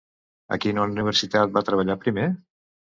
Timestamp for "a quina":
0.57-0.87